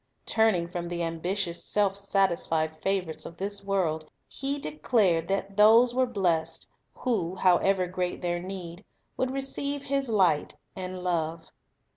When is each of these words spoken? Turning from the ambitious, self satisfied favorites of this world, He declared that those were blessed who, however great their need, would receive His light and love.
Turning 0.25 0.67
from 0.67 0.87
the 0.87 1.03
ambitious, 1.03 1.63
self 1.63 1.95
satisfied 1.95 2.75
favorites 2.81 3.23
of 3.23 3.37
this 3.37 3.63
world, 3.63 4.09
He 4.27 4.57
declared 4.57 5.27
that 5.27 5.57
those 5.57 5.93
were 5.93 6.07
blessed 6.07 6.67
who, 6.95 7.35
however 7.35 7.85
great 7.85 8.23
their 8.23 8.39
need, 8.39 8.83
would 9.15 9.29
receive 9.29 9.83
His 9.83 10.09
light 10.09 10.55
and 10.75 11.03
love. 11.03 11.51